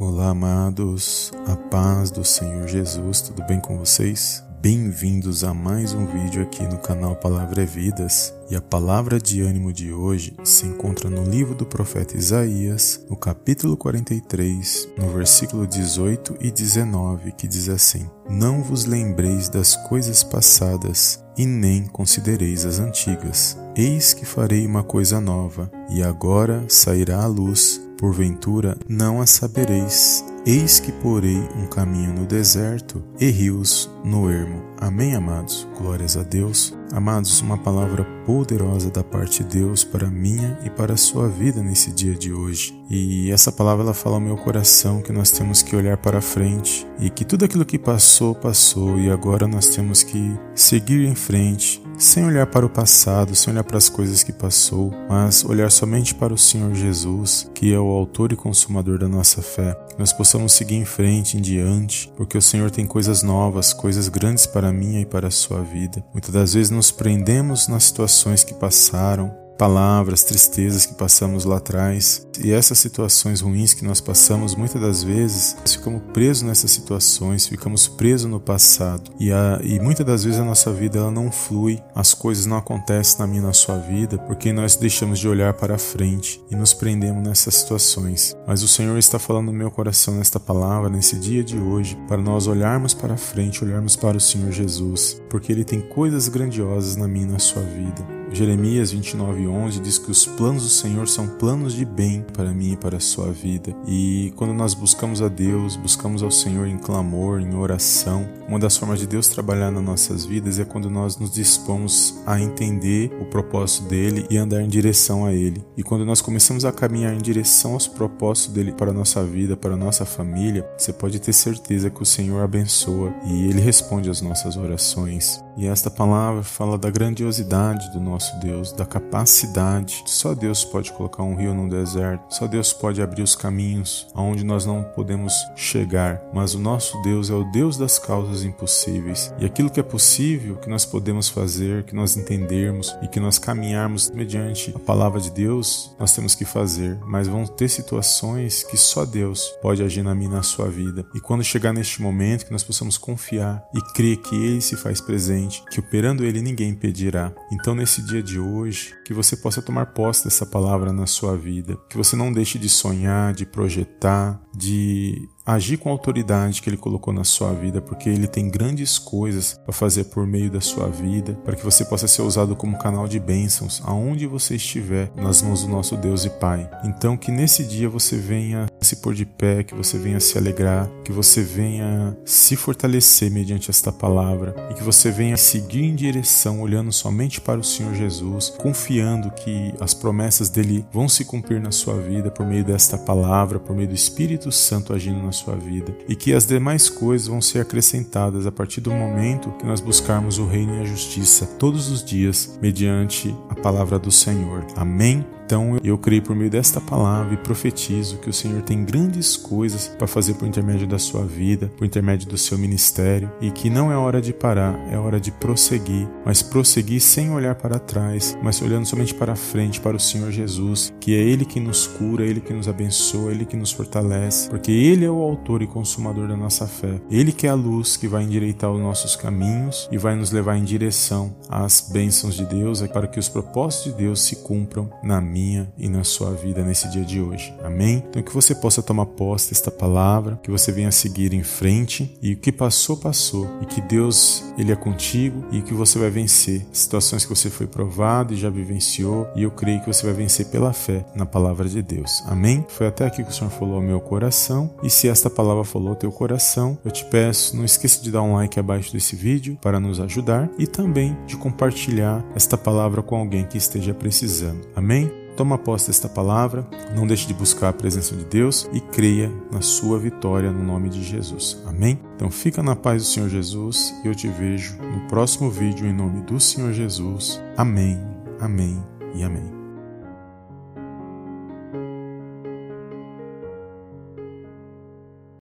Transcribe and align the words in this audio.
Olá, 0.00 0.28
amados, 0.28 1.32
a 1.44 1.56
paz 1.56 2.12
do 2.12 2.24
Senhor 2.24 2.68
Jesus, 2.68 3.20
tudo 3.20 3.42
bem 3.42 3.58
com 3.58 3.76
vocês? 3.76 4.44
Bem-vindos 4.60 5.42
a 5.42 5.52
mais 5.52 5.92
um 5.92 6.06
vídeo 6.06 6.40
aqui 6.40 6.62
no 6.62 6.78
canal 6.78 7.16
Palavra 7.16 7.64
é 7.64 7.66
Vidas. 7.66 8.32
E 8.48 8.54
a 8.54 8.60
palavra 8.60 9.18
de 9.18 9.42
ânimo 9.42 9.72
de 9.72 9.92
hoje 9.92 10.36
se 10.44 10.66
encontra 10.66 11.10
no 11.10 11.28
livro 11.28 11.52
do 11.52 11.66
profeta 11.66 12.16
Isaías, 12.16 13.04
no 13.10 13.16
capítulo 13.16 13.76
43, 13.76 14.88
no 14.96 15.08
versículo 15.08 15.66
18 15.66 16.36
e 16.40 16.52
19, 16.52 17.32
que 17.32 17.48
diz 17.48 17.68
assim: 17.68 18.08
Não 18.30 18.62
vos 18.62 18.84
lembreis 18.84 19.48
das 19.48 19.74
coisas 19.88 20.22
passadas, 20.22 21.24
e 21.36 21.44
nem 21.44 21.84
considereis 21.86 22.64
as 22.64 22.78
antigas. 22.78 23.58
Eis 23.74 24.14
que 24.14 24.24
farei 24.24 24.64
uma 24.64 24.84
coisa 24.84 25.20
nova, 25.20 25.68
e 25.90 26.04
agora 26.04 26.64
sairá 26.68 27.20
a 27.24 27.26
luz 27.26 27.87
porventura 27.98 28.78
não 28.88 29.20
a 29.20 29.26
sabereis. 29.26 30.24
Eis 30.46 30.80
que 30.80 30.92
porei 30.92 31.36
um 31.56 31.66
caminho 31.66 32.14
no 32.14 32.24
deserto 32.24 33.02
e 33.20 33.28
rios 33.28 33.90
no 34.04 34.30
ermo. 34.30 34.62
Amém, 34.76 35.14
amados? 35.14 35.66
Glórias 35.76 36.16
a 36.16 36.22
Deus. 36.22 36.76
Amados, 36.92 37.40
uma 37.40 37.58
palavra 37.58 38.04
poderosa 38.24 38.90
da 38.90 39.04
parte 39.04 39.44
de 39.44 39.58
Deus 39.58 39.84
para 39.84 40.08
minha 40.08 40.58
e 40.64 40.70
para 40.70 40.94
a 40.94 40.96
sua 40.96 41.28
vida 41.28 41.62
nesse 41.62 41.92
dia 41.92 42.14
de 42.14 42.32
hoje. 42.32 42.74
E 42.88 43.30
essa 43.30 43.52
palavra 43.52 43.84
ela 43.84 43.94
fala 43.94 44.16
ao 44.16 44.20
meu 44.20 44.36
coração 44.36 45.02
que 45.02 45.12
nós 45.12 45.30
temos 45.30 45.62
que 45.62 45.76
olhar 45.76 45.98
para 45.98 46.20
frente 46.20 46.86
e 46.98 47.10
que 47.10 47.24
tudo 47.24 47.44
aquilo 47.44 47.64
que 47.64 47.78
passou, 47.78 48.34
passou 48.34 48.98
e 48.98 49.10
agora 49.10 49.46
nós 49.46 49.68
temos 49.68 50.02
que 50.02 50.38
seguir 50.54 51.04
em 51.04 51.14
frente 51.14 51.82
sem 51.98 52.24
olhar 52.24 52.46
para 52.46 52.64
o 52.64 52.70
passado, 52.70 53.34
sem 53.34 53.52
olhar 53.52 53.64
para 53.64 53.76
as 53.76 53.88
coisas 53.88 54.22
que 54.22 54.32
passou, 54.32 54.92
mas 55.08 55.44
olhar 55.44 55.68
somente 55.68 56.14
para 56.14 56.32
o 56.32 56.38
Senhor 56.38 56.72
Jesus, 56.72 57.50
que 57.52 57.72
é 57.74 57.78
o 57.78 57.88
autor 57.88 58.30
e 58.32 58.36
consumador 58.36 58.98
da 58.98 59.08
nossa 59.08 59.42
fé. 59.42 59.76
Que 59.90 59.98
nós 59.98 60.12
possamos 60.12 60.52
seguir 60.52 60.76
em 60.76 60.84
frente, 60.84 61.36
em 61.36 61.40
diante, 61.40 62.08
porque 62.16 62.38
o 62.38 62.42
Senhor 62.42 62.70
tem 62.70 62.86
coisas 62.86 63.24
novas, 63.24 63.72
coisas 63.72 63.87
grandes 64.08 64.46
para 64.46 64.70
mim 64.70 65.00
e 65.00 65.06
para 65.06 65.28
a 65.28 65.30
sua 65.30 65.62
vida. 65.62 66.04
Muitas 66.12 66.30
das 66.30 66.52
vezes 66.52 66.70
nos 66.70 66.90
prendemos 66.90 67.68
nas 67.68 67.84
situações 67.84 68.44
que 68.44 68.52
passaram, 68.52 69.34
palavras, 69.58 70.22
tristezas 70.22 70.86
que 70.86 70.94
passamos 70.94 71.44
lá 71.44 71.56
atrás. 71.56 72.26
E 72.42 72.52
essas 72.52 72.78
situações 72.78 73.40
ruins 73.40 73.74
que 73.74 73.84
nós 73.84 74.00
passamos, 74.00 74.54
muitas 74.54 74.80
das 74.80 75.02
vezes, 75.02 75.56
nós 75.60 75.74
ficamos 75.74 76.00
presos 76.12 76.44
nessas 76.44 76.70
situações, 76.70 77.48
ficamos 77.48 77.88
presos 77.88 78.30
no 78.30 78.38
passado. 78.38 79.10
E, 79.18 79.32
a, 79.32 79.60
e 79.62 79.80
muitas 79.80 80.06
das 80.06 80.24
vezes 80.24 80.38
a 80.38 80.44
nossa 80.44 80.72
vida 80.72 80.98
ela 80.98 81.10
não 81.10 81.32
flui, 81.32 81.82
as 81.94 82.14
coisas 82.14 82.46
não 82.46 82.56
acontecem 82.56 83.18
na 83.18 83.26
minha 83.26 83.42
na 83.42 83.52
sua 83.52 83.76
vida, 83.76 84.16
porque 84.18 84.52
nós 84.52 84.76
deixamos 84.76 85.18
de 85.18 85.28
olhar 85.28 85.52
para 85.54 85.76
frente 85.76 86.40
e 86.48 86.54
nos 86.54 86.72
prendemos 86.72 87.26
nessas 87.26 87.56
situações. 87.56 88.36
Mas 88.46 88.62
o 88.62 88.68
Senhor 88.68 88.96
está 88.96 89.18
falando 89.18 89.46
no 89.46 89.52
meu 89.52 89.70
coração 89.70 90.14
nesta 90.14 90.38
palavra, 90.38 90.88
nesse 90.88 91.16
dia 91.16 91.42
de 91.42 91.58
hoje, 91.58 91.98
para 92.06 92.22
nós 92.22 92.46
olharmos 92.46 92.94
para 92.94 93.16
frente, 93.16 93.64
olharmos 93.64 93.96
para 93.96 94.16
o 94.16 94.20
Senhor 94.20 94.52
Jesus, 94.52 95.20
porque 95.28 95.50
Ele 95.50 95.64
tem 95.64 95.80
coisas 95.80 96.28
grandiosas 96.28 96.94
na 96.94 97.08
minha 97.08 97.26
na 97.26 97.38
sua 97.38 97.62
vida. 97.62 98.17
Jeremias 98.32 98.92
29:11 98.92 99.80
diz 99.80 99.98
que 99.98 100.10
os 100.10 100.26
planos 100.26 100.62
do 100.62 100.68
Senhor 100.68 101.08
são 101.08 101.26
planos 101.26 101.72
de 101.72 101.84
bem 101.84 102.24
para 102.32 102.52
mim 102.52 102.72
e 102.72 102.76
para 102.76 102.98
a 102.98 103.00
sua 103.00 103.32
vida. 103.32 103.74
E 103.86 104.32
quando 104.36 104.52
nós 104.52 104.74
buscamos 104.74 105.22
a 105.22 105.28
Deus, 105.28 105.76
buscamos 105.76 106.22
ao 106.22 106.30
Senhor 106.30 106.66
em 106.66 106.78
clamor, 106.78 107.40
em 107.40 107.54
oração, 107.54 108.28
uma 108.48 108.58
das 108.58 108.76
formas 108.76 108.98
de 108.98 109.06
Deus 109.06 109.28
trabalhar 109.28 109.70
nas 109.70 109.82
nossas 109.82 110.24
vidas 110.24 110.58
é 110.58 110.64
quando 110.64 110.88
nós 110.88 111.18
nos 111.18 111.30
dispomos 111.30 112.14
a 112.26 112.40
entender 112.40 113.10
o 113.20 113.24
propósito 113.26 113.88
dele 113.88 114.26
e 114.30 114.36
andar 114.36 114.62
em 114.62 114.68
direção 114.68 115.24
a 115.26 115.32
ele. 115.32 115.62
E 115.76 115.82
quando 115.82 116.04
nós 116.04 116.20
começamos 116.20 116.64
a 116.64 116.72
caminhar 116.72 117.14
em 117.14 117.18
direção 117.18 117.72
aos 117.74 117.86
propósitos 117.86 118.54
dele 118.54 118.72
para 118.72 118.90
a 118.90 118.94
nossa 118.94 119.22
vida, 119.24 119.56
para 119.56 119.74
a 119.74 119.76
nossa 119.76 120.04
família, 120.04 120.66
você 120.76 120.92
pode 120.92 121.18
ter 121.18 121.32
certeza 121.32 121.90
que 121.90 122.02
o 122.02 122.06
Senhor 122.06 122.42
abençoa 122.42 123.12
e 123.26 123.48
ele 123.48 123.60
responde 123.60 124.08
às 124.08 124.20
nossas 124.20 124.56
orações. 124.56 125.42
E 125.56 125.66
esta 125.66 125.90
palavra 125.90 126.42
fala 126.42 126.78
da 126.78 126.88
grandiosidade 126.88 127.90
do 127.92 128.00
nosso 128.00 128.17
Deus, 128.40 128.72
da 128.72 128.84
capacidade. 128.84 130.02
Só 130.06 130.34
Deus 130.34 130.64
pode 130.64 130.92
colocar 130.92 131.22
um 131.22 131.36
rio 131.36 131.54
no 131.54 131.68
deserto, 131.68 132.34
só 132.34 132.46
Deus 132.46 132.72
pode 132.72 133.02
abrir 133.02 133.22
os 133.22 133.34
caminhos 133.34 134.06
aonde 134.14 134.44
nós 134.44 134.64
não 134.64 134.82
podemos 134.82 135.32
chegar. 135.56 136.20
Mas 136.32 136.54
o 136.54 136.58
nosso 136.58 137.00
Deus 137.02 137.30
é 137.30 137.34
o 137.34 137.44
Deus 137.44 137.76
das 137.76 137.98
causas 137.98 138.44
impossíveis. 138.44 139.32
E 139.38 139.44
aquilo 139.44 139.70
que 139.70 139.80
é 139.80 139.82
possível, 139.82 140.56
que 140.56 140.68
nós 140.68 140.84
podemos 140.84 141.28
fazer, 141.28 141.84
que 141.84 141.94
nós 141.94 142.16
entendermos 142.16 142.96
e 143.02 143.08
que 143.08 143.20
nós 143.20 143.38
caminharmos 143.38 144.10
mediante 144.10 144.72
a 144.74 144.78
palavra 144.78 145.20
de 145.20 145.30
Deus, 145.30 145.94
nós 145.98 146.12
temos 146.12 146.34
que 146.34 146.44
fazer. 146.44 146.98
Mas 147.06 147.28
vão 147.28 147.46
ter 147.46 147.68
situações 147.68 148.62
que 148.62 148.76
só 148.76 149.04
Deus 149.04 149.48
pode 149.62 149.82
agir 149.82 150.02
na 150.02 150.14
minha 150.14 150.30
na 150.30 150.42
sua 150.42 150.68
vida. 150.68 151.06
E 151.14 151.20
quando 151.20 151.42
chegar 151.42 151.72
neste 151.72 152.02
momento, 152.02 152.44
que 152.44 152.52
nós 152.52 152.62
possamos 152.62 152.98
confiar 152.98 153.66
e 153.74 153.80
crer 153.94 154.16
que 154.18 154.34
Ele 154.34 154.60
se 154.60 154.76
faz 154.76 155.00
presente 155.00 155.48
que 155.70 155.80
operando 155.80 156.24
ele 156.24 156.40
ninguém 156.40 156.70
impedirá. 156.70 157.32
Então, 157.50 157.74
nesse 157.74 158.02
dia 158.08 158.22
de 158.22 158.40
hoje, 158.40 158.94
que 159.04 159.12
você 159.12 159.36
possa 159.36 159.60
tomar 159.60 159.86
posse 159.86 160.24
dessa 160.24 160.46
palavra 160.46 160.92
na 160.92 161.06
sua 161.06 161.36
vida, 161.36 161.78
que 161.88 161.96
você 161.96 162.16
não 162.16 162.32
deixe 162.32 162.58
de 162.58 162.68
sonhar, 162.68 163.34
de 163.34 163.44
projetar, 163.44 164.40
de 164.56 165.28
agir 165.48 165.78
com 165.78 165.88
a 165.88 165.92
autoridade 165.92 166.60
que 166.60 166.68
ele 166.68 166.76
colocou 166.76 167.12
na 167.12 167.24
sua 167.24 167.54
vida, 167.54 167.80
porque 167.80 168.08
ele 168.08 168.26
tem 168.26 168.50
grandes 168.50 168.98
coisas 168.98 169.58
para 169.64 169.72
fazer 169.72 170.04
por 170.04 170.26
meio 170.26 170.50
da 170.50 170.60
sua 170.60 170.88
vida, 170.88 171.32
para 171.42 171.56
que 171.56 171.64
você 171.64 171.86
possa 171.86 172.06
ser 172.06 172.20
usado 172.20 172.54
como 172.54 172.78
canal 172.78 173.08
de 173.08 173.18
bênçãos 173.18 173.80
aonde 173.84 174.26
você 174.26 174.56
estiver, 174.56 175.10
nas 175.16 175.40
mãos 175.40 175.62
do 175.62 175.68
nosso 175.68 175.96
Deus 175.96 176.26
e 176.26 176.30
Pai. 176.30 176.68
Então 176.84 177.16
que 177.16 177.30
nesse 177.30 177.64
dia 177.64 177.88
você 177.88 178.16
venha 178.16 178.66
se 178.80 178.96
pôr 178.96 179.14
de 179.14 179.24
pé, 179.24 179.62
que 179.62 179.74
você 179.74 179.96
venha 179.96 180.20
se 180.20 180.36
alegrar, 180.36 180.88
que 181.02 181.12
você 181.12 181.42
venha 181.42 182.16
se 182.26 182.54
fortalecer 182.54 183.30
mediante 183.30 183.70
esta 183.70 183.90
palavra 183.90 184.54
e 184.70 184.74
que 184.74 184.82
você 184.82 185.10
venha 185.10 185.36
seguir 185.36 185.84
em 185.84 185.94
direção 185.94 186.60
olhando 186.60 186.92
somente 186.92 187.40
para 187.40 187.58
o 187.58 187.64
Senhor 187.64 187.94
Jesus, 187.94 188.50
confiando 188.58 189.30
que 189.30 189.72
as 189.80 189.94
promessas 189.94 190.50
dele 190.50 190.84
vão 190.92 191.08
se 191.08 191.24
cumprir 191.24 191.60
na 191.60 191.72
sua 191.72 191.98
vida 191.98 192.30
por 192.30 192.46
meio 192.46 192.64
desta 192.64 192.98
palavra, 192.98 193.58
por 193.58 193.74
meio 193.74 193.88
do 193.88 193.94
Espírito 193.94 194.52
Santo 194.52 194.92
agindo 194.92 195.22
na 195.22 195.32
sua 195.38 195.56
vida 195.56 195.96
e 196.08 196.14
que 196.14 196.32
as 196.32 196.46
demais 196.46 196.88
coisas 196.88 197.28
vão 197.28 197.40
ser 197.40 197.60
acrescentadas 197.60 198.46
a 198.46 198.52
partir 198.52 198.80
do 198.80 198.90
momento 198.90 199.52
que 199.52 199.66
nós 199.66 199.80
buscarmos 199.80 200.38
o 200.38 200.46
reino 200.46 200.76
e 200.76 200.80
a 200.80 200.84
justiça 200.84 201.46
todos 201.46 201.90
os 201.90 202.04
dias 202.04 202.58
mediante 202.60 203.34
a 203.48 203.54
palavra 203.54 203.98
do 203.98 204.10
Senhor. 204.10 204.66
Amém. 204.76 205.37
Então 205.48 205.78
eu 205.82 205.96
creio 205.96 206.20
por 206.20 206.36
meio 206.36 206.50
desta 206.50 206.78
palavra 206.78 207.32
e 207.32 207.38
profetizo 207.38 208.18
que 208.18 208.28
o 208.28 208.32
Senhor 208.34 208.60
tem 208.60 208.84
grandes 208.84 209.34
coisas 209.34 209.88
para 209.88 210.06
fazer 210.06 210.34
por 210.34 210.46
intermédio 210.46 210.86
da 210.86 210.98
sua 210.98 211.24
vida, 211.24 211.72
por 211.74 211.86
intermédio 211.86 212.28
do 212.28 212.36
seu 212.36 212.58
ministério 212.58 213.32
e 213.40 213.50
que 213.50 213.70
não 213.70 213.90
é 213.90 213.96
hora 213.96 214.20
de 214.20 214.34
parar, 214.34 214.78
é 214.92 214.98
hora 214.98 215.18
de 215.18 215.32
prosseguir, 215.32 216.06
mas 216.22 216.42
prosseguir 216.42 217.00
sem 217.00 217.30
olhar 217.30 217.54
para 217.54 217.78
trás, 217.78 218.36
mas 218.42 218.60
olhando 218.60 218.84
somente 218.84 219.14
para 219.14 219.34
frente, 219.34 219.80
para 219.80 219.96
o 219.96 220.00
Senhor 220.00 220.30
Jesus, 220.30 220.92
que 221.00 221.14
é 221.14 221.18
Ele 221.18 221.46
que 221.46 221.58
nos 221.58 221.86
cura, 221.86 222.26
Ele 222.26 222.42
que 222.42 222.52
nos 222.52 222.68
abençoa, 222.68 223.30
Ele 223.30 223.46
que 223.46 223.56
nos 223.56 223.72
fortalece, 223.72 224.50
porque 224.50 224.70
Ele 224.70 225.06
é 225.06 225.10
o 225.10 225.22
autor 225.22 225.62
e 225.62 225.66
consumador 225.66 226.28
da 226.28 226.36
nossa 226.36 226.66
fé. 226.66 227.00
Ele 227.10 227.32
que 227.32 227.46
é 227.46 227.50
a 227.50 227.54
luz 227.54 227.96
que 227.96 228.06
vai 228.06 228.22
endireitar 228.22 228.70
os 228.70 228.82
nossos 228.82 229.16
caminhos 229.16 229.88
e 229.90 229.96
vai 229.96 230.14
nos 230.14 230.30
levar 230.30 230.58
em 230.58 230.64
direção 230.64 231.34
às 231.48 231.88
bênçãos 231.90 232.34
de 232.34 232.44
Deus, 232.44 232.82
para 232.88 233.06
que 233.06 233.18
os 233.18 233.30
propósitos 233.30 233.92
de 233.92 233.98
Deus 234.04 234.20
se 234.20 234.36
cumpram 234.36 234.90
na 235.02 235.22
minha 235.22 235.37
minha 235.38 235.72
e 235.78 235.88
na 235.88 236.02
sua 236.02 236.32
vida 236.32 236.62
nesse 236.62 236.88
dia 236.90 237.04
de 237.04 237.20
hoje. 237.20 237.54
Amém? 237.62 238.04
Então 238.08 238.22
que 238.22 238.34
você 238.34 238.54
possa 238.54 238.82
tomar 238.82 239.06
posse 239.06 239.50
desta 239.50 239.70
palavra, 239.70 240.38
que 240.42 240.50
você 240.50 240.72
venha 240.72 240.90
seguir 240.90 241.32
em 241.32 241.42
frente 241.42 242.18
e 242.20 242.34
o 242.34 242.36
que 242.36 242.50
passou, 242.50 242.96
passou. 242.96 243.48
E 243.62 243.66
que 243.66 243.80
Deus, 243.80 244.44
Ele 244.58 244.72
é 244.72 244.76
contigo 244.76 245.44
e 245.52 245.62
que 245.62 245.72
você 245.72 245.98
vai 245.98 246.10
vencer 246.10 246.66
situações 246.72 247.24
que 247.24 247.34
você 247.34 247.48
foi 247.48 247.66
provado 247.66 248.34
e 248.34 248.36
já 248.36 248.50
vivenciou. 248.50 249.28
E 249.36 249.44
eu 249.44 249.50
creio 249.50 249.80
que 249.80 249.86
você 249.86 250.04
vai 250.04 250.14
vencer 250.14 250.46
pela 250.46 250.72
fé 250.72 251.04
na 251.14 251.24
palavra 251.24 251.68
de 251.68 251.80
Deus. 251.82 252.22
Amém? 252.26 252.66
Foi 252.68 252.86
até 252.86 253.06
aqui 253.06 253.22
que 253.22 253.30
o 253.30 253.32
Senhor 253.32 253.50
falou 253.50 253.76
ao 253.76 253.82
meu 253.82 254.00
coração. 254.00 254.70
E 254.82 254.90
se 254.90 255.08
esta 255.08 255.30
palavra 255.30 255.64
falou 255.64 255.90
ao 255.90 255.96
teu 255.96 256.10
coração, 256.10 256.78
eu 256.84 256.90
te 256.90 257.04
peço, 257.04 257.56
não 257.56 257.64
esqueça 257.64 258.02
de 258.02 258.10
dar 258.10 258.22
um 258.22 258.34
like 258.34 258.58
abaixo 258.58 258.92
desse 258.92 259.14
vídeo 259.14 259.58
para 259.62 259.78
nos 259.78 260.00
ajudar 260.00 260.50
e 260.58 260.66
também 260.66 261.16
de 261.26 261.36
compartilhar 261.36 262.24
esta 262.34 262.56
palavra 262.56 263.02
com 263.02 263.16
alguém 263.16 263.44
que 263.44 263.58
esteja 263.58 263.94
precisando. 263.94 264.66
Amém? 264.74 265.27
Toma 265.38 265.56
posse 265.56 265.86
desta 265.86 266.08
palavra, 266.08 266.66
não 266.96 267.06
deixe 267.06 267.24
de 267.24 267.32
buscar 267.32 267.68
a 267.68 267.72
presença 267.72 268.16
de 268.16 268.24
Deus 268.24 268.68
e 268.72 268.80
creia 268.80 269.30
na 269.52 269.60
sua 269.60 269.96
vitória 269.96 270.50
no 270.50 270.64
nome 270.64 270.88
de 270.88 271.00
Jesus. 271.00 271.62
Amém? 271.64 272.00
Então 272.16 272.28
fica 272.28 272.60
na 272.60 272.74
paz 272.74 273.04
do 273.04 273.08
Senhor 273.08 273.28
Jesus 273.28 273.94
e 274.04 274.08
eu 274.08 274.16
te 274.16 274.26
vejo 274.26 274.76
no 274.78 275.06
próximo 275.06 275.48
vídeo 275.48 275.86
em 275.86 275.92
nome 275.92 276.22
do 276.22 276.40
Senhor 276.40 276.72
Jesus. 276.72 277.40
Amém, 277.56 278.04
amém 278.40 278.82
e 279.14 279.22
amém. 279.22 279.57